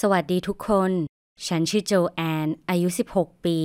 [0.00, 0.90] สวัสดีทุกคน
[1.46, 3.58] ฉันชื่อโจแอน อายุ 16 ปี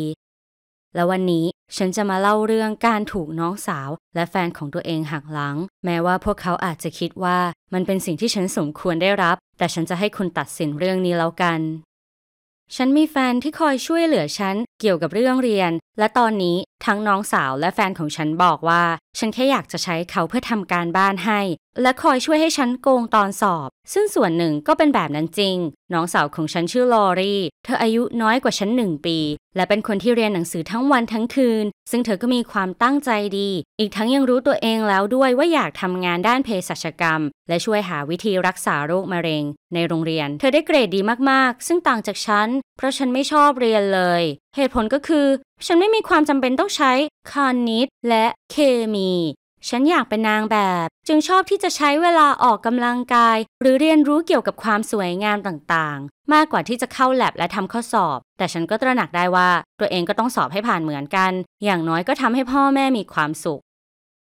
[0.96, 1.46] และวันนี้
[1.78, 7.40] ฉันจะมาเล่าเรื่องการถูกน้องสาว และแฟนของตัวเองหักหลัง แม้ว่าพวกเขาอาจจะคิดว่า
[7.74, 11.60] มันเป็นสิ่งที่ฉันสมควรได้รับ แต่ฉันจะให้คุณตัดสินเรื่องนี้แล้วกัน
[12.76, 18.84] ฉันมีแฟนที่คอยช่วยเหลือฉัน เกี่ยวกับเรื่องเรียน และตอนนี้ทั้งน้องสาวและแฟนของฉันบอกว่า
[19.20, 21.42] ฉันแค่อยากจะใช้เขาเพื่อทำการบ้านให้
[21.82, 25.58] และคอยช่วยให้ฉันโกงตอนสอบ ซึ่งส่วนหนึ่งก็เป็นแบบนั้นจริง
[25.94, 29.18] น้องสาวของฉันชื่อลอรี่ เธออายุน้อยกว่าฉันหนึ่งปี
[29.56, 44.24] และเป็นคนที่เรียนหนังสือทั้งวันทั้งคืน ซึ่งเธอก็มีความตั้งใจดี อีกทั้งยังรู้ตัวเองแล้วด้วยว่าอยากทำงานด้านเภสัชกรรม และช่วยหาวิธีรักษาโรคมะเร็ง ในโรงเรียน เธอได้เกรดดีมากๆ ซึ่งต่างจากฉัน เพราะฉันไม่ชอบเรียนเลย
[44.60, 45.26] เหตุผลก็คือ
[45.66, 46.92] ฉันไม่มีความจำเป็นต้องใช้
[47.32, 47.34] ค
[47.68, 48.56] ณิตและเค
[48.94, 49.12] มี
[49.70, 61.32] ฉันอยากเป็นนางแบบ จึงชอบที่จะใช้เวลาออกกำลังกาย หรือเรียนรู้เกี่ยวกับความสวยงามต่างๆ มากกว่าที่จะเข้าแลบและทำข้อสอบ แต่ฉันก็ตระหนักได้ว่า ตัวเองก็ต้องสอบให้ผ่านเหมือนกัน
[61.64, 63.62] อย่างน้อยก็ทำให้พ่อแม่มีความสุข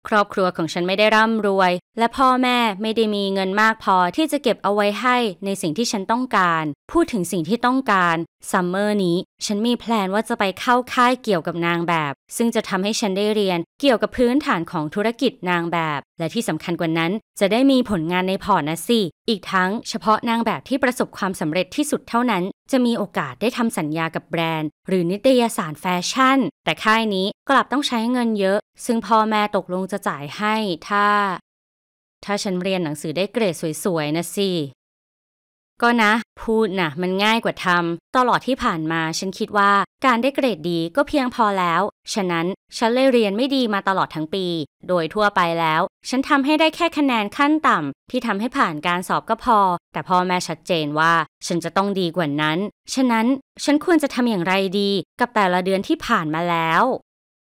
[0.08, 8.16] ครอบครัวของฉันไม่ได้ร่ำรวย และพ่อแม่ไม่ได้มีเงินมากพอที่จะเก็บเอาไว้ให้ในสิ่งที่ฉันต้องการ พูดถึงสิ่งที่ต้องการ
[8.50, 30.56] summer นี้ ฉันมี plan ว่าจะไปเข้าค่ายเกี่ยวกับนางแบบ ซึ่งจะทำให้ฉันได้เรียนเกี่ยวกับพื้นฐานของธุรกิจนางแบบ และที่สำคัญกว่านั้น จะได้มีผลงานใน port น่ะสิ อีกทั้งเฉพาะนางแบบที่ประสบความสำเร็จที่สุดเท่านั้น จะมีโอกาสได้ทำสัญญากับแบรนด์ หรือนิตยสารแฟชั่น แต่ค่ายนี้กลับต้องใช้เงินเยอะ ซึ่งพ่อแม่ตกลงจะจ่ายให้
[30.88, 31.06] ถ้า
[32.24, 33.54] ถ้าฉันเรียนหนังสือได้เกรด
[33.84, 34.50] สวยๆนะสิ
[35.82, 39.72] ก็นะ พูดนะมันง่ายกว่าทำตลอดที่ผ่านมาฉันคิดว่า
[40.06, 41.82] การได้เกรดดีก็เพียงพอแล้ว
[42.14, 44.46] ฉะนั้นฉันเลยเรียนไม่ดีมาตลอดทั้งปี
[44.88, 49.58] โดยทั่วไปแล้ว ฉันทำให้ได้แค่คะแนนขั้นต่ำที่ทำให้ผ่านการสอบก็พอ
[49.92, 51.12] แต่พ่อแม่ชัดเจนว่า
[51.46, 52.58] ฉันจะต้องดีกว่านั้น
[52.94, 53.26] ฉะนั้น
[53.64, 56.82] ฉันควรจะทำอย่างไรดี กับแต่ละเดือนที่ผ่านมาแล้ว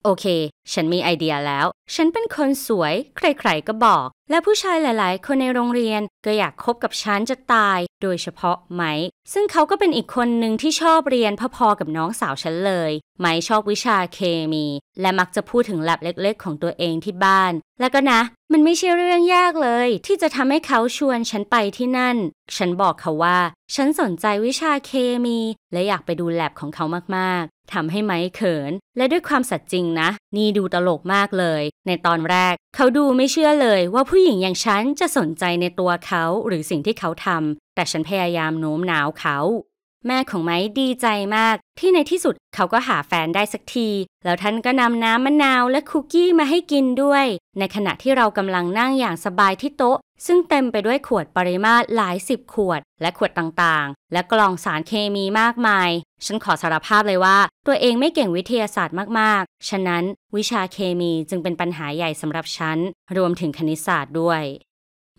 [0.06, 0.26] โอเค
[0.72, 14.18] ฉันมีไอเดียแล้ว ฉันเป็นคนสวย ใครๆ ก็บอก และผู้ชายหลายๆ คนในโรงเรียนก็อยากคบกับฉันจะตาย โดยเฉพาะไมค์ซึ่งเขาก็เป็นอีกคนหนึ่งที่ชอบเรียนพอๆ กับน้องสาวฉันเลย ไมค์ชอบวิชาเค
[14.52, 14.66] มี
[15.00, 18.20] และมักจะพูดถึงแลบเล็กๆ ของตัวเองที่บ้าน และก็นะ
[18.56, 22.16] มันไม่ใช่เรื่องยากเลย ที่จะทำให้เขาชวนฉันไปที่นั่น
[22.56, 23.38] ฉันบอกเขาว่า
[23.74, 24.92] ฉันสนใจวิชาเค
[25.24, 25.38] มี
[25.72, 26.84] และอยากไปดูแลบของเขา
[27.16, 39.38] มากๆทำให้ไมค์เขิน และด้วยความสัตย์จริงนะ นี่ดูตลกมากเลย ในตอนแรก เขาดูไม่เชื่อเลยว่าผู้หญิงอย่างฉันจะสนใจในตัวเขาหรือสิ่งที่เขาทำแต่ฉันพยายามโน้มน้าวเขา
[40.06, 41.06] แม่ของไม้ดีใจ
[41.36, 43.88] มาก ที่ในที่สุดเขาก็หาแฟนได้สักที
[44.24, 47.24] แล้วท่านก็นำน้ำมะนาวและคุกกี้มาให้กินด้วย
[47.58, 55.90] ในขณะที่เรากำลังนั่งอย่างสบายที่โต๊ะ ซึ่งเต็มไปด้วยขวดปริมาตรหลายสิบขวด และขวดต่างๆ และกล่องสารเคมีมากมาย
[56.24, 60.02] ฉันขอสารภาพเลยว่า ตัวเองไม่เก่งวิทยาศาสตร์มากๆ ฉะนั้น
[60.36, 62.78] วิชาเคมีจึงเป็นปัญหาใหญ่สำหรับฉัน
[63.16, 64.42] รวมถึงคณิตศาสตร์ด้วย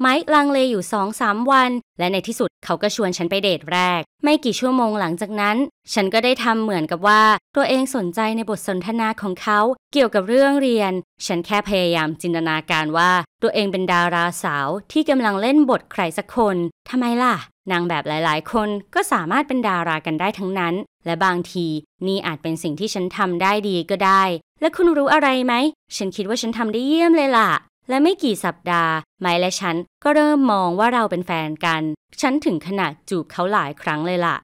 [0.02, 5.58] ไมค์ลังเลอยู่สองสามวัน และในที่สุดเขาก็ชวนฉันไปเดทแรก ไม่กี่ชั่วโมงหลังจากนั้น
[5.94, 7.24] ฉันก็ได้ทำเหมือนกับว่า
[7.56, 9.60] ตัวเองสนใจในบทสนทนาของเขา
[9.94, 10.92] เกี่ยวกับเรื่องเรียน
[11.26, 13.12] ฉันแค่พยายามจินตนาการว่า
[13.44, 16.58] ตัวเองเป็นดาราสาวที่กำลังเล่นบทใครสักคน
[16.90, 17.36] ทำไมล่ะ
[17.72, 20.76] นางแบบหลาย ๆ คนก็สามารถเป็นดารากันได้ทั้งนั้น
[21.06, 21.68] และบางที
[22.08, 24.24] นี่อาจเป็นสิ่งที่ฉันทำได้ดีก็ได้
[24.62, 25.54] และคุณรู้อะไรไหม
[25.98, 27.50] ฉันคิดว่าฉันทำได้เยี่ยมเลยล่ะ
[27.90, 31.82] และไม่กี่สัปดาห์ ไม้และฉันก็เริ่มมองว่าเราเป็นแฟนกัน
[32.22, 34.38] ฉันถึงขนาดจูบเขาหลายครั้งเลยล่ะ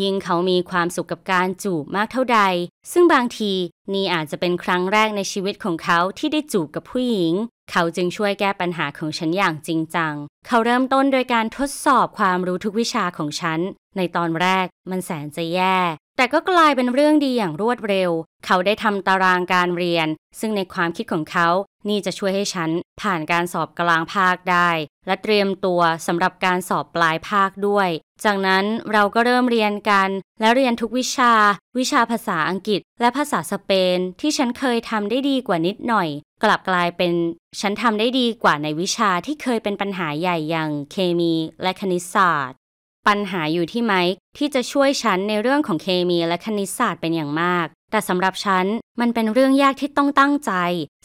[0.00, 2.40] ยิ่งเขามีความสุขกับการจูบมากเท่าใด
[2.92, 3.52] ซึ่งบางที
[3.92, 7.32] นี่อาจจะเป็นครั้งแรกในชีวิตของเขาที่ได้จูบกับผู้หญิง
[7.70, 10.14] เขาจึงช่วยแก้ปัญหาของฉันอย่างจริงจัง
[10.46, 13.60] เขาเริ่มต้นโดยการทดสอบความรู้ทุกวิชาของฉัน
[13.96, 15.78] ในตอนแรกมันแสนจะแย่
[16.16, 18.10] แต่ก็กลายเป็นเรื่องดีอย่างรวดเร็ว
[18.46, 20.08] เขาได้ทำตารางการเรียน
[20.40, 21.48] ซึ่งในความคิดของเขา
[21.88, 22.70] นี่จะช่วยให้ฉัน
[23.00, 24.70] ผ่านการสอบกลางภาคได้
[25.10, 27.88] และเตรียมตัวสำหรับการสอบปลายภาคด้วย
[28.24, 30.08] จากนั้นเราก็เริ่มเรียนกัน
[30.40, 31.32] และเรียนทุกวิชา
[31.78, 36.08] วิชาภาษาอังกฤษ และภาษาสเปน ที่ฉันเคยทำได้ดีกว่านิดหน่อย
[36.42, 37.12] กลับกลายเป็น
[37.60, 42.56] ฉันทำได้ดีกว่าในวิชาที่เคยเป็นปัญหาใหญ่อย่างเคมีและคณิตศาสตร์
[43.08, 48.66] ปัญหาอยู่ที่ไมค์ที่จะช่วยฉันในเรื่องของเคมีและคณิตศาสตร์เป็นอย่างมาก แต่สำหรับฉัน
[49.00, 50.52] มันเป็นเรื่องยากที่ต้องตั้งใจ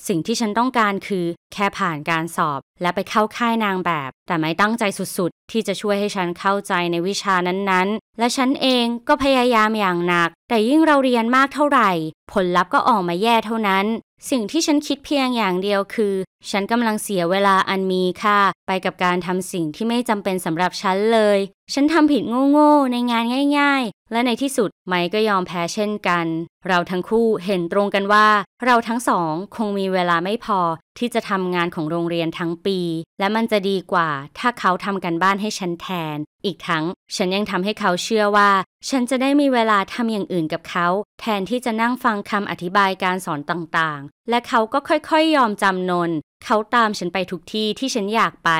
[0.07, 4.83] สิ่งที่ฉันต้องการคือ แค่ผ่านการสอบ และไปเข้าค่ายนางแบบ แต่ไม่ตั้งใจ
[5.17, 11.91] สุดๆ ที่จะช่วยให้ฉันเข้าใจในวิชานั้นๆ และฉันเองก็พยายามอย่างหนัก แต่ยิ่งเราเรียนมากเท่าไหร่
[12.31, 13.85] ผลลัพธ์ก็ออกมาแย่เท่านั้น
[14.29, 16.15] สิ่งที่ฉันคิดเพียงอย่างเดียวคือ
[16.51, 21.39] ฉันกำลังเสียเวลาอันมีค่าไปกับการทำสิ่งที่ไม่จำเป็นสำหรับฉันเลย
[21.73, 23.23] ฉันทำผิดโง่ๆในงาน
[23.59, 26.25] ง่าย ๆ และในที่สุดไมค์ก็ยอมแพ้เช่นกัน
[26.67, 28.27] เราทั้งคู่เห็นตรงกันว่า
[28.65, 30.59] เราทั้งสองคงมีเวลาไม่พอ
[30.97, 32.79] ที่จะทำงานของโรงเรียนทั้งปี
[33.19, 34.09] และมันจะดีกว่า
[34.39, 36.85] ถ้าเขาทำกันบ้านให้ฉันแทน อีกทั้ง
[37.15, 38.51] ฉันยังทำให้เขาเชื่อว่า
[38.89, 40.87] ฉันจะได้มีเวลาทำอย่างอื่นกับเขา
[41.19, 46.11] แทนที่จะนั่งฟังคำอธิบายการสอนต่างๆ และเขาก็ค่อยๆยอมจำนน
[46.43, 48.51] เขาตามฉันไปทุกที่ที่ฉันอยากไป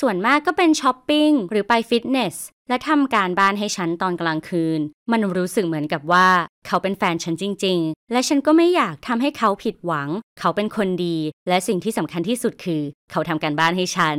[0.00, 2.36] ส่วนมากก็เป็นช้อปปิ้งหรือไปฟิตเนส
[2.68, 4.80] และทำการบ้านให้ฉันตอนกลางคืน
[5.10, 6.28] มันรู้สึกเหมือนกับว่า
[6.66, 10.08] เขาเป็นแฟนฉันจริง ๆ และฉันก็ไม่อยากทำให้เขาผิดหวัง
[10.38, 11.16] เขาเป็นคนดี
[11.48, 14.18] และสิ่งที่สำคัญที่สุดคือ เขาทำการบ้านให้ฉัน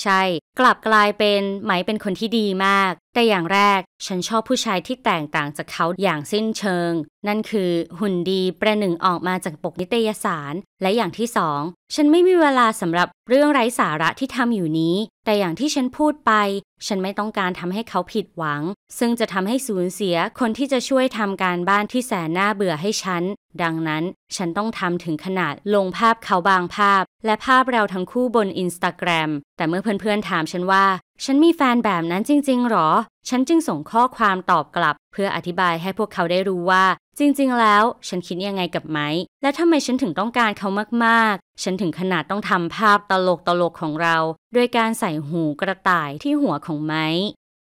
[0.00, 0.22] ใช่
[0.58, 6.92] กลับกลายเป็นไหมเป็นคนที่ดีมาก แต่อย่างแรกฉันชอบผู้ชายที่แตกต่างจากเขาอย่างสิ้นเชิง
[7.28, 11.60] นั่นคือหุ่นดีประหนึ่งออกมาจากปกนิตยสาร และอย่างที่สอง
[11.94, 16.32] ฉันไม่มีเวลาสำหรับเรื่องไร้สาระที่ทำอยู่นี้ แต่อย่างที่ฉันพูดไป
[16.86, 18.62] ฉันไม่ต้องการทำให้เขาผิดหวัง
[18.98, 23.22] ซึ่งจะทำให้สูญเสียคนที่จะช่วยทำการบ้านที่แสนน่าเบื่อให้ฉัน
[23.62, 24.04] ดังนั้น
[24.36, 30.84] ฉันต้องทำถึงขนาดลงภาพเขาบางภาพ และภาพเราทั้งคู่บนอินสตาแกรมแต่เมื่อเพื่อนๆถามฉันว่า
[31.24, 32.88] ฉันมีแฟนแบบนั้นจริง ๆ หรอ
[33.28, 36.84] ฉันจึงส่งข้อความตอบกลับ เพื่ออธิบายให้พวกเขาได้รู้ว่า
[37.18, 39.08] จริง ๆ แล้ว ฉันคิดยังไงกับไม้
[39.42, 40.68] และทำไมฉันถึงต้องการเขา
[41.04, 43.12] มากๆ ฉันถึงขนาดต้องทำภาพต
[43.60, 44.16] ลกๆของเรา
[44.54, 47.06] โดยการใส่หูกระต่ายที่หัวของไม้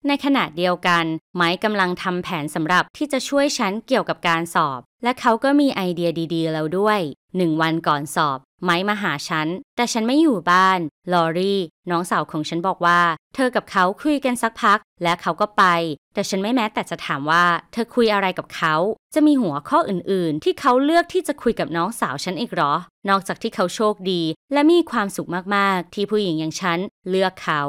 [0.07, 1.05] ในขณะเดียวกัน
[1.35, 6.99] ไม้กำลังทำแผนสำหรับที่จะช่วยฉันเกี่ยวกับการสอบ และเขาก็มีไอเดียดีๆ แล้วด้วย
[7.37, 10.79] หนึ่งวันก่อนสอบ ไม้มาหาฉัน แต่ฉันไม่อยู่บ้าน
[11.13, 13.01] ลอรี่ น้องสาวของฉันบอกว่า
[13.35, 15.63] เธอกับเขาคุยกันสักพัก และเขาก็ไป
[16.13, 18.75] แต่ฉันไม่แม้แต่จะถามว่า เธอคุยอะไรกับเขา
[19.13, 22.73] จะมีหัวข้ออื่น ๆ ที่เขาเลือกที่จะคุยกับน้องสาวฉันอีกหรอ
[23.09, 24.21] นอกจากที่เขาโชคดี
[24.53, 26.79] และมีความสุขมาก ๆ ที่ผู้หญิงอย่างฉัน
[27.09, 27.61] เลือกเขา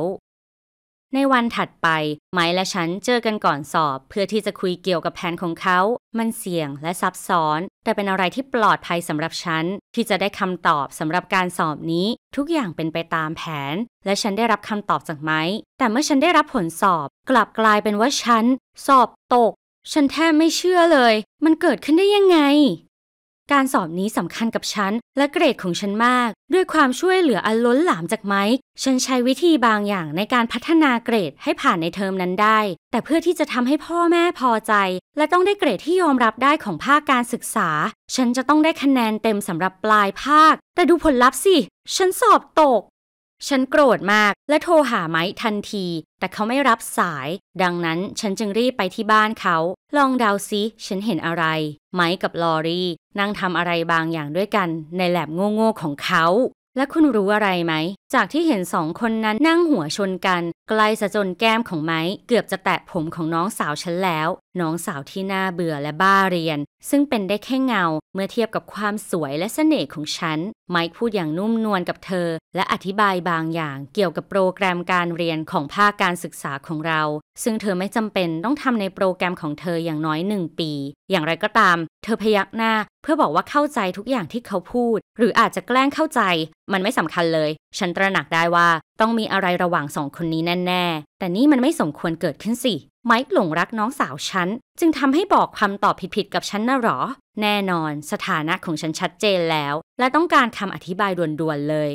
[1.14, 1.88] ในวันถัดไป
[2.32, 5.80] ไม้และฉันเจอกันก่อนสอบ เพื่อที่จะคุยเกี่ยวกับแผนของเขา
[6.18, 9.64] มันเสี่ยงและซับซ้อน แต่เป็นอะไรที่ปลอดภัยสำหรับฉัน
[9.94, 12.06] ที่จะได้คำตอบสำหรับการสอบนี้
[12.36, 13.74] ทุกอย่างเป็นไปตามแผน
[14.04, 15.42] และฉันได้รับคำตอบจากไม้
[15.78, 18.44] แต่เมื่อฉันได้รับผลสอบ กลับกลายเป็นว่าฉัน
[18.86, 19.52] สอบตก
[19.92, 21.14] ฉันแทบไม่เชื่อเลย
[21.44, 22.38] มันเกิดขึ้นได้ยังไง
[23.52, 32.58] การสอบนี้สำคัญกับฉันและเกรดของฉันมาก ด้วยความช่วยเหลืออันล้นหลามจากไมค์ฉันใช้วิธีบางอย่างในการพัฒนาเกรดให้ผ่านในเทอมนั้นได้
[32.90, 34.72] แต่เพื่อที่จะทำให้พ่อแม่พอใจ
[35.16, 37.68] และต้องได้เกรดที่ยอมรับได้ของภาคการศึกษา
[38.14, 41.56] ฉันจะต้องได้คะแนนเต็มสำหรับปลายภาค แต่ดูผลลัพธ์สิ
[41.96, 42.80] ฉันสอบตก
[43.48, 45.86] ฉันโกรธมากและโทรหาไมค์ทันที
[46.18, 47.28] แต่เขาไม่รับสาย
[47.62, 49.56] ดังนั้นฉันจึงรีบไปที่บ้านเขา
[49.96, 51.44] ลองเดาซิ ฉันเห็นอะไร
[51.94, 52.88] ไมค์กับลอรี่
[53.18, 56.26] นั่งทำอะไรบางอย่างด้วยกันในแลบโง่ๆของเขา
[56.76, 57.74] และคุณรู้อะไรไหม
[58.14, 64.28] จากที่เห็นสองคนนั้นนั่งหัวชนกัน ใกล้สะจนแก้มของไม้เกือบจะแตะผมของน้องสาวฉันแล้ว
[64.60, 66.58] น้องสาวที่น่าเบื่อและบ้าเรียน
[66.90, 67.84] ซึ่งเป็นได้แค่เงา
[68.14, 70.38] เมื่อเทียบกับความสวยและเสน่ห์ของฉัน
[70.70, 77.02] ไมค์พูดอย่างนุ่มนวลกับเธอ และอธิบายบางอย่างเกี่ยวกับโปรแกรมการเรียนของภาคการศึกษาของเรา
[77.42, 80.70] ซึ่งเธอไม่จำเป็นต้องทำในโปรแกรมของเธออย่างน้อยหนึ่งปี
[81.10, 82.72] อย่างไรก็ตาม เธอพยักหน้า
[83.02, 86.20] เพื่อบอกว่าเข้าใจทุกอย่างที่เขาพูด หรืออาจจะแกล้งเข้าใจ
[86.72, 88.68] มันไม่สำคัญเลย ฉันตระหนักได้ว่า
[89.00, 92.74] ต้องมีอะไรระหว่างสองคนนี้แน่ๆ แต่นี่มันไม่สมควรเกิดขึ้นสิ
[93.06, 94.48] ไมค์หลงรักน้องสาวฉัน
[94.80, 96.98] จึงทำให้บอกคำตอบผิดๆกับฉันน่ะหรอ
[97.42, 101.92] แน่นอนสถานะของฉันชัดเจนแล้ว และต้องการคำอธิบายด่วนๆเลย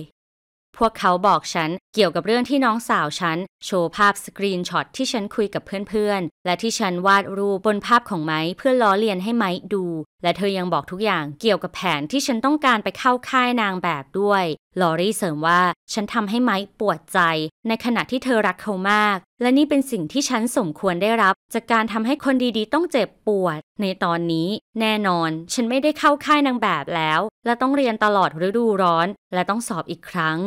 [0.77, 9.86] พวกเขาบอกฉันเกี่ยวกับเรื่องที่น้องสาวฉัน โชว์ภาพ screenshot ที่ฉันคุยกับเพื่อนๆ และที่ฉันวาดรูปบนภาพของไมค์เพื่อล้อเลียนให้ไมค์ดู
[10.24, 14.46] และเธอยังบอกทุกอย่างเกี่ยวกับแผนที่ฉันต้องการไปเข้าค่ายนางแบบด้วย
[14.82, 15.62] ลอรี่เสริมว่า
[15.94, 17.20] ฉันทำให้ไมค์ปวดใจ
[17.68, 24.48] ในขณะที่เธอรักเขามาก และนี่เป็นสิ่งที่ฉันสมควรได้รับ จากการทำให้คนดีๆ ต้องเจ็บปวด ในตอนนี้
[24.80, 30.40] แน่นอน ฉันไม่ได้เข้าค่ายนางแบบแล้ว และต้องเรียนตลอดฤดูร้อน และต้องสอบอีกครั้ง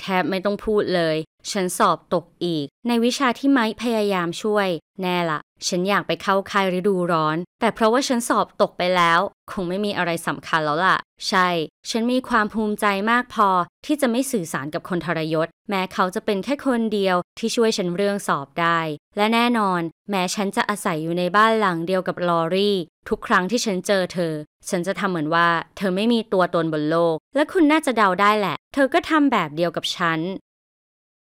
[0.00, 1.16] แทบไม่ต้องพูดเลย
[1.50, 4.68] ฉันสอบตกอีก ในวิชาที่ไม้พยายามช่วย
[5.02, 9.20] แน่ละ ฉันอยากไปเข้าค่ายฤดูร้อน แต่เพราะว่าฉันสอบตกไปแล้ว
[9.52, 10.98] คงไม่มีอะไรสำคัญแล้วล่ะ
[11.28, 11.48] ใช่
[11.90, 13.48] ฉันมีความภูมิใจมากพอ
[13.86, 18.78] ที่จะไม่สื่อสารกับคนทรยศ แม้เขาจะเป็นแค่คนเดียวที่ช่วยฉันเรื่องสอบได้
[19.16, 22.76] และแน่นอน แม้ฉันจะอาศัยอยู่ในบ้านหลังเดียวกับลอรี่
[23.08, 24.34] ทุกครั้งที่ฉันเจอเธอ
[24.68, 30.20] ฉันจะทำเหมือนว่า เธอไม่มีตัวตนบนโลก และคุณน่าจะเดาได้แหละ เธอก็ทำแบบเดียวกับฉัน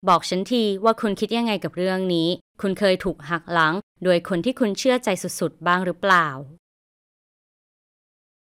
[0.09, 2.29] บอกฉันทีว่าคุณคิดยังไงกับเรื่องนี้
[2.61, 6.29] คุณเคยถูกหักหลัง โดยคนที่คุณเชื่อใจสุดๆ บ้างหรือเปล่า